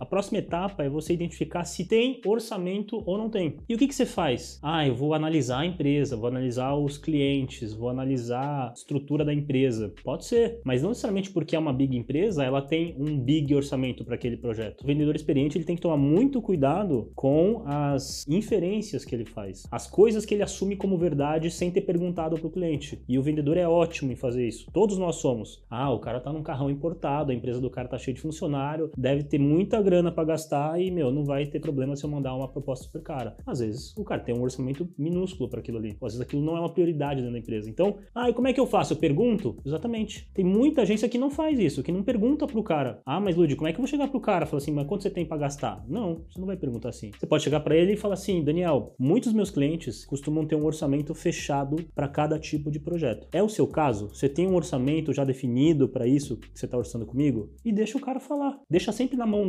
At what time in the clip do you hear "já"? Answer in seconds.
55.12-55.24